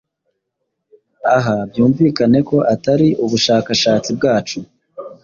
Aha 1.35 1.55
byumvikaneko 1.69 2.55
Atari 2.73 3.07
ubushakashatsi 3.25 4.09
bwacu 4.17 4.59